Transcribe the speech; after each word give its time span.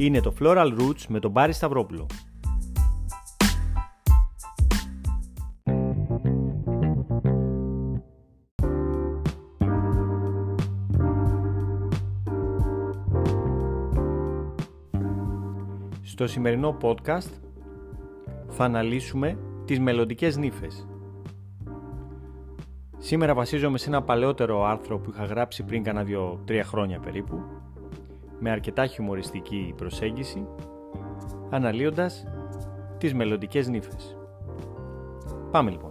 Είναι 0.00 0.20
το 0.20 0.34
Floral 0.40 0.78
Roots 0.78 1.04
με 1.08 1.18
τον 1.20 1.30
Μπάρι 1.30 1.52
Σταυρόπουλο. 1.52 2.06
Στο 16.02 16.26
σημερινό 16.26 16.76
podcast 16.82 17.30
θα 18.48 18.64
αναλύσουμε 18.64 19.38
τις 19.64 19.80
μελλοντικές 19.80 20.36
νύφες. 20.36 20.88
Σήμερα 22.98 23.34
βασίζομαι 23.34 23.78
σε 23.78 23.88
ένα 23.88 24.02
παλαιότερο 24.02 24.64
άρθρο 24.64 24.98
που 24.98 25.10
είχα 25.10 25.24
γράψει 25.24 25.62
πριν 25.62 25.82
κάνα 25.82 26.04
δύο-τρία 26.04 26.64
χρόνια 26.64 27.00
περίπου 27.00 27.59
με 28.40 28.50
αρκετά 28.50 28.86
χιουμοριστική 28.86 29.74
προσέγγιση 29.76 30.46
αναλύοντας 31.50 32.24
τις 32.98 33.14
μελλοντικές 33.14 33.68
νύφες. 33.68 34.16
Πάμε 35.50 35.70
λοιπόν. 35.70 35.89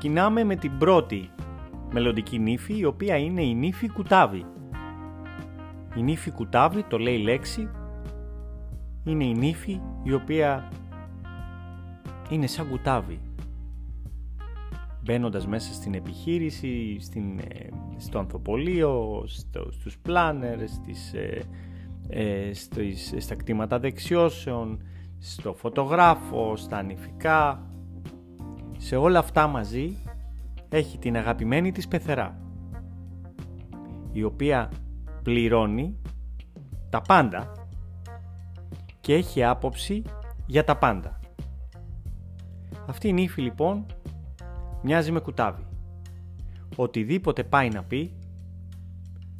Ξεκινάμε 0.00 0.44
με 0.44 0.56
την 0.56 0.78
πρώτη 0.78 1.30
μελλοντική 1.92 2.38
νύφη, 2.38 2.78
η 2.78 2.84
οποία 2.84 3.16
είναι 3.16 3.42
η 3.42 3.54
νύφη 3.54 3.88
Κουτάβη. 3.88 4.44
Η 5.96 6.02
νύφη 6.02 6.30
Κουτάβη, 6.30 6.82
το 6.82 6.98
λέει 6.98 7.18
λέξη, 7.18 7.70
είναι 9.04 9.24
η 9.24 9.34
νύφη 9.34 9.80
η 10.02 10.12
οποία 10.12 10.68
είναι 12.30 12.46
σαν 12.46 12.68
κουτάβη. 12.68 13.20
Μπαίνοντας 15.02 15.46
μέσα 15.46 15.72
στην 15.72 15.94
επιχείρηση, 15.94 16.96
στην, 17.00 17.38
ε, 17.38 17.68
στο 17.96 18.18
ανθοπολείο, 18.18 19.24
στο, 19.26 19.72
στους 19.72 19.98
πλάνερ, 19.98 20.68
στις, 20.68 21.12
ε, 21.12 21.42
ε, 22.08 22.50
στα 23.18 23.34
κτήματα 23.34 23.78
δεξιώσεων, 23.78 24.82
στο 25.18 25.54
φωτογράφο, 25.54 26.56
στα 26.56 26.82
νηφικά, 26.82 27.69
σε 28.82 28.96
όλα 28.96 29.18
αυτά 29.18 29.46
μαζί 29.46 29.96
έχει 30.68 30.98
την 30.98 31.16
αγαπημένη 31.16 31.72
της 31.72 31.88
πεθερά 31.88 32.40
η 34.12 34.22
οποία 34.22 34.70
πληρώνει 35.22 35.98
τα 36.90 37.00
πάντα 37.00 37.52
και 39.00 39.14
έχει 39.14 39.44
άποψη 39.44 40.02
για 40.46 40.64
τα 40.64 40.76
πάντα. 40.76 41.20
Αυτή 42.86 43.08
η 43.08 43.12
νύφη 43.12 43.42
λοιπόν 43.42 43.86
μοιάζει 44.82 45.12
με 45.12 45.20
κουτάβι. 45.20 45.66
Οτιδήποτε 46.76 47.44
πάει 47.44 47.68
να 47.68 47.84
πει 47.84 48.12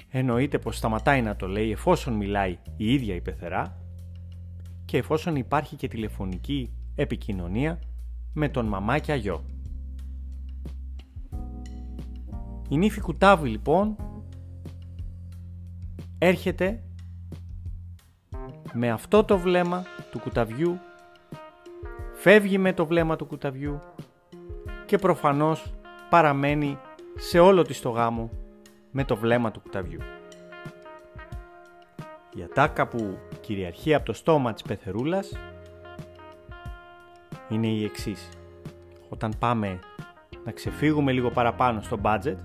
εννοείται 0.08 0.58
πως 0.58 0.77
σταματάει 0.77 1.22
να 1.22 1.36
το 1.36 1.47
λέει 1.47 1.70
εφόσον 1.70 2.14
μιλάει 2.14 2.58
η 2.77 2.92
ίδια 2.92 3.14
η 3.14 3.20
πεθερά 3.20 3.77
και 4.84 4.97
εφόσον 4.97 5.37
υπάρχει 5.37 5.76
και 5.76 5.88
τηλεφωνική 5.88 6.72
επικοινωνία 6.94 7.78
με 8.34 8.48
τον 8.48 8.66
μαμά 8.66 8.98
και 8.98 9.12
αγιό. 9.12 9.44
Η 12.68 12.76
νύφη 12.76 13.00
Κουτάβη 13.00 13.48
λοιπόν 13.48 13.96
έρχεται 16.18 16.82
με 18.72 18.90
αυτό 18.90 19.24
το 19.24 19.38
βλέμμα 19.38 19.84
του 20.10 20.19
κουταβιού, 20.19 20.78
φεύγει 22.14 22.58
με 22.58 22.72
το 22.72 22.86
βλέμμα 22.86 23.16
του 23.16 23.26
κουταβιού 23.26 23.80
και 24.86 24.98
προφανώς 24.98 25.74
παραμένει 26.10 26.78
σε 27.16 27.38
όλο 27.38 27.62
της 27.62 27.80
το 27.80 27.90
γάμο 27.90 28.30
με 28.90 29.04
το 29.04 29.16
βλέμμα 29.16 29.50
του 29.50 29.60
κουταβιού. 29.60 30.00
Η 32.34 32.42
ατάκα 32.42 32.88
που 32.88 33.19
κυριαρχεί 33.40 33.94
από 33.94 34.04
το 34.04 34.12
στόμα 34.12 34.52
της 34.52 34.62
πεθερούλας 34.62 35.32
είναι 37.50 37.66
η 37.66 37.84
εξής. 37.84 38.28
Όταν 39.09 39.33
πάμε 39.38 39.78
να 40.44 40.53
ξεφύγουμε 40.53 41.12
λίγο 41.12 41.31
παραπάνω 41.31 41.81
στο 41.81 41.99
budget, 42.03 42.37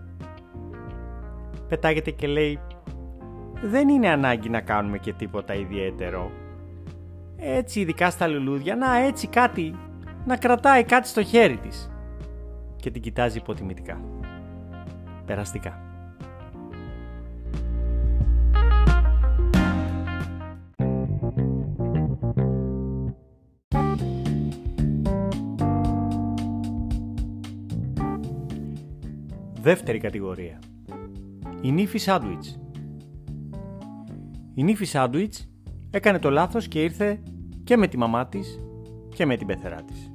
πετάγεται 1.68 2.12
και 2.12 2.28
λέει 2.28 2.60
δεν 3.62 3.90
είναι 3.90 4.10
ανάγκη 4.10 4.50
να 4.50 4.62
κάνουμε 4.62 4.98
και 4.98 5.14
τίποτα 5.14 5.54
ιδιαίτερο. 5.54 6.32
Έτσι 7.38 7.80
ειδικά 7.80 8.10
στα 8.10 8.28
λουλούδια, 8.28 8.76
να 8.76 8.98
έτσι 8.98 9.28
κάτι, 9.28 9.76
να 10.26 10.38
κρατάει 10.38 10.84
κάτι 10.84 11.08
στο 11.08 11.24
χέρι 11.24 11.58
της. 11.58 11.92
Και 12.76 12.92
την 12.92 13.02
κοιτάζει 13.02 13.38
υποτιμητικά. 13.38 14.02
Περαστικά. 15.26 15.85
Δεύτερη 29.66 29.98
κατηγορία. 29.98 30.60
Η 31.62 31.72
νύφη 31.72 31.98
σάντουιτς. 31.98 32.60
Η 34.54 34.64
νύφη 34.64 34.86
σάντουιτς 34.86 35.50
έκανε 35.90 36.20
το 36.20 36.30
λάθος 36.30 36.68
και 36.68 36.84
ήρθε 36.84 37.22
και 37.64 37.78
με 37.78 37.88
τη 37.88 37.98
μαμά 37.98 38.28
της 38.28 38.60
και 39.16 39.26
με 39.26 39.38
την 39.38 39.48
πεθερά 39.48 39.82
της. 39.84 40.12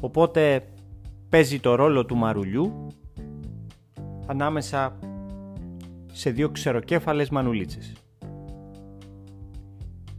Οπότε 0.00 0.64
παίζει 1.28 1.60
το 1.60 1.74
ρόλο 1.74 2.04
του 2.04 2.16
μαρουλιού 2.16 2.86
ανάμεσα 4.26 4.98
σε 6.12 6.30
δύο 6.30 6.48
ξεροκέφαλες 6.48 7.30
μανουλίτσες. 7.30 7.92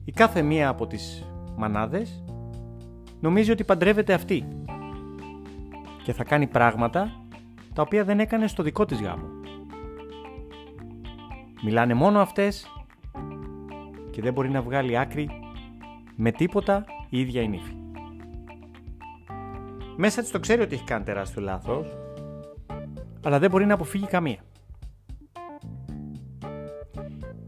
Η 0.04 0.12
κάθε 0.12 0.42
μία 0.42 0.70
από 0.70 0.88
τις 0.88 1.26
μανάδες 1.58 2.24
νομίζει 3.20 3.52
ότι 3.52 3.64
παντρεύεται 3.64 4.14
αυτή 4.14 4.48
και 6.04 6.14
θα 6.14 6.24
κάνει 6.24 6.48
πράγματα 6.48 7.12
τα 7.74 7.82
οποία 7.82 8.04
δεν 8.04 8.20
έκανε 8.20 8.48
στο 8.48 8.64
δικό 8.64 8.86
της 8.86 9.02
γάμο. 9.02 9.28
Μιλάνε 11.64 11.94
μόνο 11.94 12.20
αυτές 12.20 12.68
και 14.12 14.22
δεν 14.22 14.34
μπορεί 14.34 14.50
να 14.50 14.62
βγάλει 14.62 14.98
άκρη 14.98 15.30
με 16.16 16.32
τίποτα 16.32 16.86
η 17.10 17.20
ίδια 17.20 17.42
η 17.42 17.48
νύφη. 17.48 17.76
Μέσα 19.96 20.22
της 20.22 20.32
το 20.32 20.40
ξέρει 20.40 20.62
ότι 20.62 20.74
έχει 20.74 20.84
κάνει 20.84 21.04
τεράστιο 21.04 21.42
λάθος, 21.42 21.98
αλλά 23.24 23.40
δεν 23.40 23.50
μπορεί 23.50 23.66
να 23.66 23.74
αποφύγει 23.74 24.06
καμία. 24.06 24.40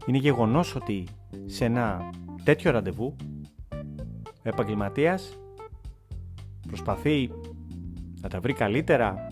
Είναι 0.06 0.18
γεγονός 0.18 0.74
ότι 0.74 1.04
σε 1.46 1.64
ένα 1.64 2.10
τέτοιο 2.44 2.70
ραντεβού 2.70 3.16
ο 4.24 4.42
επαγγελματίας 4.42 5.38
προσπαθεί 6.66 7.30
να 8.24 8.30
τα 8.30 8.40
βρει 8.40 8.52
καλύτερα 8.52 9.28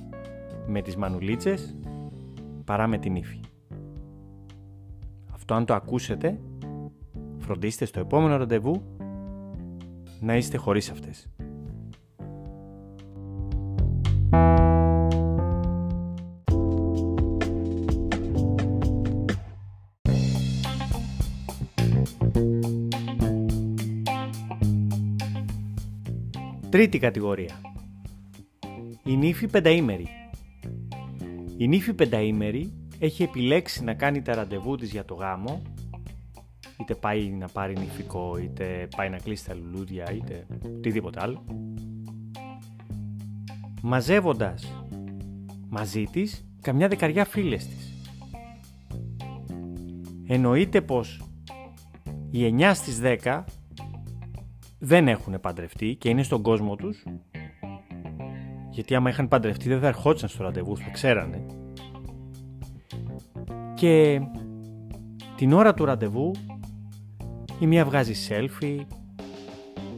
με 0.66 0.82
τις 0.82 0.96
μανουλίτσες 0.96 1.76
παρά 2.64 2.86
με 2.86 2.98
την 2.98 3.14
ύφη. 3.14 3.40
Αυτό 5.32 5.54
αν 5.54 5.64
το 5.64 5.74
ακούσετε, 5.74 6.40
φροντίστε 7.38 7.84
στο 7.84 8.00
επόμενο 8.00 8.36
ραντεβού 8.36 8.82
να 10.20 10.36
είστε 10.36 10.56
χωρίς 10.56 10.90
αυτές. 10.90 11.28
Τρίτη 26.70 26.98
κατηγορία 26.98 27.71
η 29.12 29.16
νύφη 29.16 29.46
πενταήμερη. 29.46 30.06
Η 31.56 31.68
νύφη 31.68 31.94
πενταήμερη 31.94 32.72
έχει 32.98 33.22
επιλέξει 33.22 33.84
να 33.84 33.94
κάνει 33.94 34.22
τα 34.22 34.34
ραντεβού 34.34 34.76
της 34.76 34.90
για 34.90 35.04
το 35.04 35.14
γάμο 35.14 35.62
είτε 36.80 36.94
πάει 36.94 37.28
να 37.28 37.48
πάρει 37.48 37.78
νυφικό, 37.78 38.36
είτε 38.36 38.88
πάει 38.96 39.10
να 39.10 39.18
κλείσει 39.18 39.46
τα 39.46 39.54
λουλούδια, 39.54 40.12
είτε 40.12 40.46
οτιδήποτε 40.76 41.20
άλλο 41.22 41.44
μαζεύοντας 43.82 44.86
μαζί 45.68 46.04
της 46.04 46.46
καμιά 46.60 46.88
δεκαριά 46.88 47.24
φίλες 47.24 47.66
της. 47.66 47.92
Εννοείται 50.26 50.80
πως 50.80 51.22
οι 52.30 52.44
9 52.44 52.74
στις 52.74 53.00
10 53.02 53.44
δεν 54.78 55.08
έχουν 55.08 55.40
παντρευτεί 55.40 55.94
και 55.94 56.08
είναι 56.08 56.22
στον 56.22 56.42
κόσμο 56.42 56.76
τους 56.76 57.04
γιατί 58.72 58.94
άμα 58.94 59.10
είχαν 59.10 59.28
παντρευτεί 59.28 59.68
δεν 59.68 59.80
θα 59.80 59.86
ερχόντουσαν 59.86 60.28
στο 60.28 60.42
ραντεβού, 60.42 60.76
θα 60.76 60.90
ξέρανε. 60.90 61.46
Και 63.74 64.20
την 65.36 65.52
ώρα 65.52 65.74
του 65.74 65.84
ραντεβού 65.84 66.30
η 67.60 67.66
μία 67.66 67.84
βγάζει 67.84 68.14
selfie, 68.28 68.80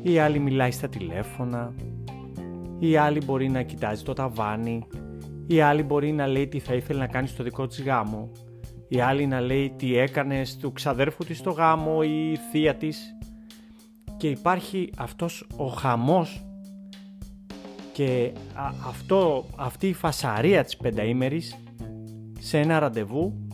η 0.02 0.18
άλλη 0.18 0.38
μιλάει 0.38 0.70
στα 0.70 0.88
τηλέφωνα, 0.88 1.74
η 2.78 2.96
άλλη 2.96 3.24
μπορεί 3.24 3.48
να 3.48 3.62
κοιτάζει 3.62 4.02
το 4.02 4.12
ταβάνι, 4.12 4.86
η 5.46 5.60
άλλη 5.60 5.82
μπορεί 5.82 6.12
να 6.12 6.26
λέει 6.26 6.48
τι 6.48 6.58
θα 6.58 6.74
ήθελε 6.74 6.98
να 6.98 7.06
κάνει 7.06 7.26
στο 7.26 7.42
δικό 7.42 7.66
της 7.66 7.82
γάμο, 7.82 8.30
η 8.88 9.00
άλλη 9.00 9.26
να 9.26 9.40
λέει 9.40 9.74
τι 9.76 9.98
έκανε 9.98 10.44
στο 10.44 10.70
ξαδέρφου 10.70 11.24
της 11.24 11.38
στο 11.38 11.50
γάμο 11.50 11.98
ή 12.02 12.30
η 12.32 12.36
θεία 12.50 12.74
της 12.74 13.16
και 14.16 14.28
υπάρχει 14.28 14.90
αυτός 14.96 15.46
ο 15.56 15.66
χαμός 15.66 16.44
και 17.94 18.32
αυτό, 18.86 19.44
αυτή 19.56 19.88
η 19.88 19.92
φασαρία 19.92 20.64
της 20.64 20.76
πενταήμερης 20.76 21.56
σε 22.38 22.58
ένα 22.58 22.78
ραντεβού 22.78 23.46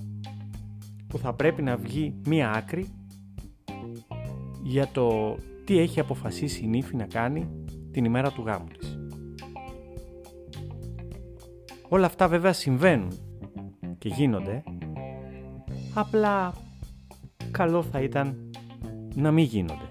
που 1.06 1.19
θα 1.19 1.34
πρέπει 1.34 1.62
να 1.62 1.76
βγει 1.76 2.14
μία 2.26 2.50
άκρη 2.50 2.88
για 4.62 4.88
το 4.92 5.37
τι 5.64 5.78
έχει 5.78 6.00
αποφασίσει 6.00 6.64
η 6.64 6.66
νύφη 6.66 6.96
να 6.96 7.04
κάνει 7.04 7.48
την 7.90 8.04
ημέρα 8.04 8.31
του 8.31 8.42
γάμου 8.46 8.69
της. 8.78 8.98
Όλα 11.88 12.06
αυτά 12.06 12.28
βέβαια 12.28 12.52
συμβαίνουν 12.52 13.10
και 13.98 14.08
γίνονται, 14.08 14.62
απλά 15.94 16.54
καλό 17.50 17.82
θα 17.82 18.00
ήταν 18.00 18.50
να 19.14 19.31
μην 19.31 19.44
γίνονται. 19.44 19.89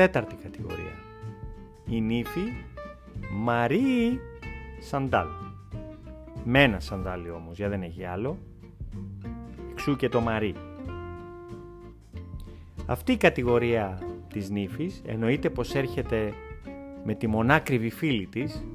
Τέταρτη 0.00 0.34
κατηγορία. 0.34 0.98
Η 1.86 2.00
νύφη 2.00 2.52
Μαρή 3.32 4.20
Σαντάλ. 4.78 5.26
Με 6.44 6.62
ένα 6.62 6.80
σαντάλι 6.80 7.30
όμως, 7.30 7.56
για 7.56 7.68
δεν 7.68 7.82
έχει 7.82 8.04
άλλο. 8.04 8.38
Εξού 9.70 9.96
και 9.96 10.08
το 10.08 10.20
Μαρή. 10.20 10.54
Αυτή 12.86 13.12
η 13.12 13.16
κατηγορία 13.16 13.98
της 14.32 14.50
νύφης 14.50 15.02
εννοείται 15.06 15.50
πως 15.50 15.74
έρχεται 15.74 16.32
με 17.04 17.14
τη 17.14 17.26
μονάκριβη 17.26 17.90
φίλη 17.90 18.26
της 18.26 18.66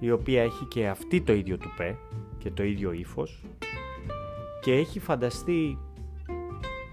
η 0.00 0.10
οποία 0.10 0.42
έχει 0.42 0.64
και 0.64 0.88
αυτή 0.88 1.20
το 1.20 1.32
ίδιο 1.32 1.58
τουπέ 1.58 1.98
και 2.38 2.50
το 2.50 2.62
ίδιο 2.62 2.92
ύφος 2.92 3.44
και 4.60 4.72
έχει 4.72 5.00
φανταστεί 5.00 5.78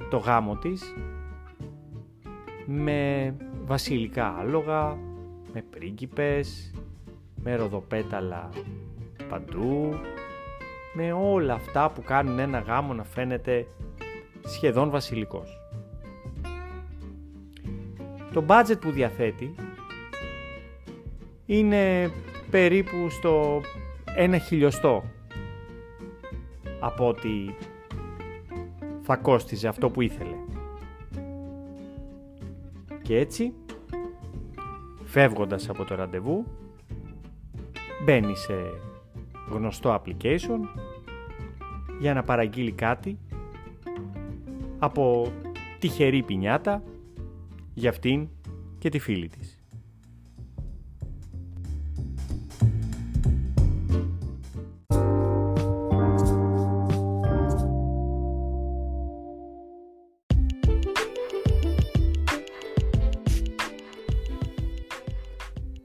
το 0.09 0.17
γάμο 0.17 0.55
της 0.55 0.93
με 2.65 3.35
βασιλικά 3.65 4.35
άλογα, 4.39 4.97
με 5.53 5.61
πρίγκιπες, 5.69 6.73
με 7.43 7.55
ροδοπέταλα 7.55 8.49
παντού, 9.29 9.95
με 10.93 11.11
όλα 11.11 11.53
αυτά 11.53 11.91
που 11.91 12.01
κάνουν 12.01 12.39
ένα 12.39 12.59
γάμο 12.59 12.93
να 12.93 13.03
φαίνεται 13.03 13.67
σχεδόν 14.45 14.89
βασιλικός. 14.89 15.59
Το 18.33 18.45
budget 18.47 18.77
που 18.81 18.91
διαθέτει 18.91 19.55
είναι 21.45 22.11
περίπου 22.49 23.09
στο 23.09 23.61
ένα 24.15 24.37
χιλιοστό 24.37 25.03
από 26.79 27.07
ότι 27.07 27.55
θα 29.01 29.15
κόστιζε 29.15 29.67
αυτό 29.67 29.89
που 29.89 30.01
ήθελε. 30.01 30.35
Και 33.03 33.17
έτσι, 33.17 33.53
φεύγοντας 35.03 35.69
από 35.69 35.83
το 35.83 35.95
ραντεβού, 35.95 36.45
μπαίνει 38.05 38.35
σε 38.35 38.53
γνωστό 39.49 40.01
application 40.01 40.59
για 41.99 42.13
να 42.13 42.23
παραγγείλει 42.23 42.71
κάτι 42.71 43.17
από 44.79 45.31
τυχερή 45.79 46.23
πινιάτα 46.23 46.83
για 47.73 47.89
αυτήν 47.89 48.27
και 48.77 48.89
τη 48.89 48.99
φίλη 48.99 49.27
της. 49.29 49.62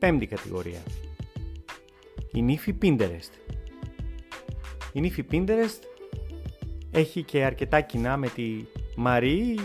Πέμπτη 0.08 0.26
κατηγορία. 0.26 0.82
Η 2.32 2.42
νύφη 2.42 2.74
Pinterest. 2.82 3.54
Η 4.92 5.00
νύφη 5.00 5.24
Pinterest 5.30 5.82
έχει 6.90 7.22
και 7.22 7.44
αρκετά 7.44 7.80
κοινά 7.80 8.16
με 8.16 8.28
τη 8.28 8.64
Μαρή 8.96 9.58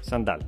Σαντάλ. 0.00 0.40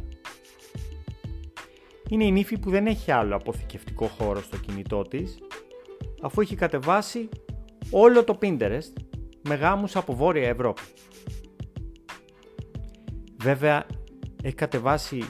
Είναι 2.08 2.24
η 2.24 2.30
νύφη 2.30 2.58
που 2.58 2.70
δεν 2.70 2.86
έχει 2.86 3.10
άλλο 3.10 3.36
αποθηκευτικό 3.36 4.06
χώρο 4.06 4.42
στο 4.42 4.56
κινητό 4.56 5.02
της 5.02 5.38
αφού 6.22 6.40
έχει 6.40 6.56
κατεβάσει 6.56 7.28
όλο 7.90 8.24
το 8.24 8.38
Pinterest 8.42 8.92
με 9.48 9.54
γάμους 9.54 9.96
από 9.96 10.14
Βόρεια 10.14 10.48
Ευρώπη. 10.48 10.82
Βέβαια 13.36 13.86
έχει 14.42 14.54
κατεβάσει 14.54 15.24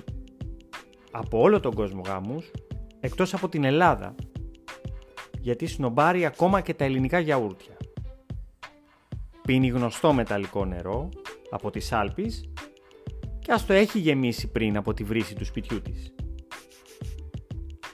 από 1.10 1.40
όλο 1.40 1.60
τον 1.60 1.74
κόσμο 1.74 2.02
γάμους 2.06 2.50
εκτός 3.04 3.34
από 3.34 3.48
την 3.48 3.64
Ελλάδα 3.64 4.14
γιατί 5.40 5.66
σνομπάρει 5.66 6.24
ακόμα 6.24 6.60
και 6.60 6.74
τα 6.74 6.84
ελληνικά 6.84 7.18
γιαούρτια. 7.18 7.76
Πίνει 9.42 9.68
γνωστό 9.68 10.12
μεταλλικό 10.12 10.64
νερό 10.64 11.08
από 11.50 11.70
τις 11.70 11.92
Άλπεις 11.92 12.52
και 13.38 13.52
ας 13.52 13.66
το 13.66 13.72
έχει 13.72 13.98
γεμίσει 13.98 14.50
πριν 14.50 14.76
από 14.76 14.94
τη 14.94 15.04
βρύση 15.04 15.34
του 15.34 15.44
σπιτιού 15.44 15.82
της. 15.82 16.14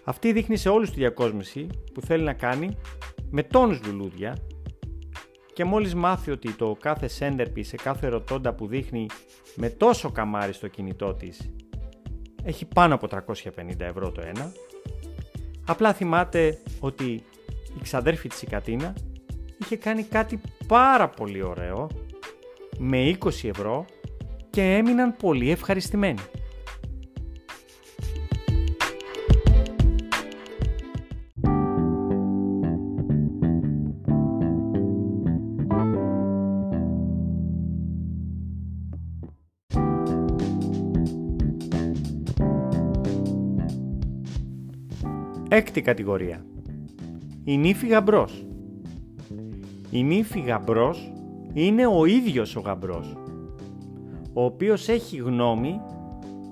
Αυτή 0.05 0.33
δείχνει 0.33 0.57
σε 0.57 0.69
όλους 0.69 0.90
τη 0.90 0.97
διακόσμηση 0.97 1.67
που 1.95 2.00
θέλει 2.00 2.25
να 2.25 2.33
κάνει 2.33 2.76
με 3.31 3.43
τόνους 3.43 3.85
λουλούδια 3.87 4.37
και 5.52 5.64
μόλις 5.64 5.95
μάθει 5.95 6.31
ότι 6.31 6.52
το 6.52 6.76
κάθε 6.81 7.09
σέντερπι 7.09 7.62
σε 7.62 7.76
κάθε 7.76 8.09
ρωτώντα 8.09 8.55
που 8.55 8.67
δείχνει 8.67 9.07
με 9.55 9.69
τόσο 9.69 10.11
καμάρι 10.11 10.52
στο 10.52 10.69
κινητό 10.69 11.14
της 11.14 11.50
έχει 12.43 12.64
πάνω 12.64 12.95
από 12.95 13.09
350 13.11 13.81
ευρώ 13.81 14.12
το 14.12 14.21
ένα, 14.21 14.52
απλά 15.67 15.93
θυμάται 15.93 16.59
ότι 16.81 17.05
η 17.76 17.83
ξαδέρφη 17.83 18.29
της 18.29 18.43
η 18.43 18.47
Κατίνα 18.47 18.95
είχε 19.59 19.76
κάνει 19.76 20.02
κάτι 20.02 20.40
πάρα 20.67 21.09
πολύ 21.09 21.43
ωραίο 21.43 21.90
με 22.79 23.17
20 23.25 23.29
ευρώ 23.43 23.85
και 24.50 24.62
έμειναν 24.62 25.17
πολύ 25.17 25.50
ευχαριστημένοι. 25.50 26.21
Έκτη 45.52 45.80
κατηγορία. 45.83 46.45
Η 47.45 47.57
νύφη 47.57 47.87
γαμπρός. 47.87 48.47
Η 49.90 50.02
νύφη 50.02 50.40
γαμπρός 50.40 51.12
είναι 51.52 51.87
ο 51.87 52.04
ίδιος 52.04 52.57
ο 52.57 52.61
γαμπρός, 52.61 53.16
ο 54.33 54.45
οποίος 54.45 54.88
έχει 54.88 55.16
γνώμη 55.16 55.80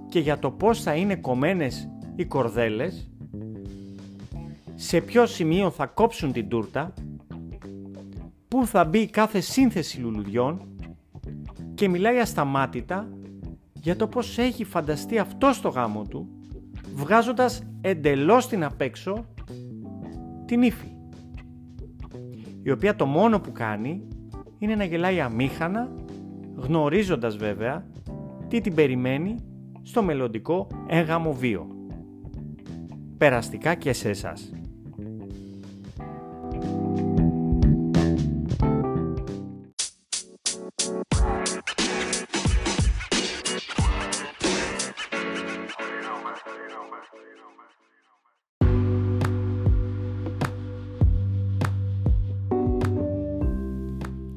και 0.08 0.20
για 0.20 0.38
το 0.38 0.50
πώς 0.50 0.82
θα 0.82 0.94
είναι 0.94 1.16
κομμένες 1.16 1.90
οι 2.14 2.24
κορδέλες, 2.24 3.10
σε 4.74 5.00
ποιο 5.00 5.26
σημείο 5.26 5.70
θα 5.70 5.86
κόψουν 5.86 6.32
την 6.32 6.48
τούρτα, 6.48 6.92
πού 8.48 8.66
θα 8.66 8.84
μπει 8.84 9.06
κάθε 9.06 9.40
σύνθεση 9.40 10.00
λουλουδιών 10.00 10.68
και 11.74 11.88
μιλάει 11.88 12.18
ασταμάτητα 12.18 13.08
για 13.72 13.96
το 13.96 14.06
πώς 14.06 14.38
έχει 14.38 14.64
φανταστεί 14.64 15.18
αυτό 15.18 15.52
στο 15.52 15.68
γάμο 15.68 16.04
του, 16.04 16.28
βγάζοντας 16.94 17.62
εντελώς 17.80 18.48
την 18.48 18.64
απέξω 18.64 19.24
την 20.44 20.62
ύφη 20.62 20.96
η 22.62 22.70
οποία 22.70 22.96
το 22.96 23.06
μόνο 23.06 23.40
που 23.40 23.52
κάνει 23.52 24.08
είναι 24.58 24.74
να 24.74 24.84
γελάει 24.84 25.20
αμήχανα, 25.20 25.92
γνωρίζοντας 26.56 27.36
βέβαια 27.36 27.86
τι 28.48 28.60
την 28.60 28.74
περιμένει 28.74 29.34
στο 29.82 30.02
μελλοντικό 30.02 30.66
έγαμο 30.86 31.32
βίο. 31.32 31.66
Περαστικά 33.18 33.74
και 33.74 33.92
σε 33.92 34.08
εσάς. 34.08 34.52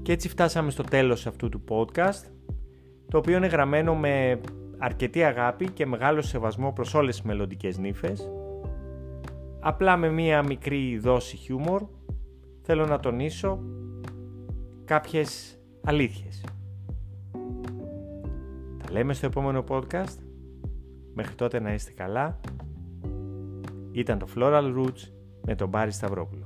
Και 0.01 0.11
έτσι 0.11 0.29
φτάσαμε 0.29 0.71
στο 0.71 0.83
τέλος 0.83 1.27
αυτού 1.27 1.49
του 1.49 1.63
podcast, 1.69 2.31
το 3.07 3.17
οποίο 3.17 3.37
είναι 3.37 3.47
γραμμένο 3.47 3.95
με 3.95 4.39
αρκετή 4.77 5.23
αγάπη 5.23 5.69
και 5.69 5.85
μεγάλο 5.85 6.21
σεβασμό 6.21 6.71
προς 6.73 6.93
όλες 6.93 7.15
τις 7.15 7.25
μελλοντικές 7.25 7.77
νύφες. 7.77 8.31
Απλά 9.59 9.97
με 9.97 10.09
μία 10.09 10.43
μικρή 10.43 10.97
δόση 10.97 11.37
χιούμορ 11.37 11.83
θέλω 12.61 12.85
να 12.85 12.99
τονίσω 12.99 13.59
κάποιες 14.85 15.59
αλήθειες. 15.83 16.45
Τα 18.83 18.91
λέμε 18.91 19.13
στο 19.13 19.25
επόμενο 19.25 19.63
podcast. 19.67 20.17
Μέχρι 21.13 21.35
τότε 21.35 21.59
να 21.59 21.73
είστε 21.73 21.91
καλά. 21.91 22.39
Ήταν 23.91 24.19
το 24.19 24.27
Floral 24.35 24.73
Roots 24.77 25.11
με 25.45 25.55
τον 25.55 25.69
Μπάρι 25.69 25.91
Σταυρόπουλο. 25.91 26.40